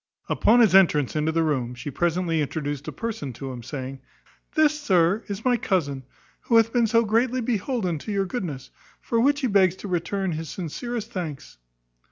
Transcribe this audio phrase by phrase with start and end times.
[0.29, 3.99] Upon his entrance into the room, she presently introduced a person to him, saying,
[4.55, 6.05] "This, sir, is my cousin,
[6.41, 10.31] who hath been so greatly beholden to your goodness, for which he begs to return
[10.31, 11.59] you his sincerest thanks."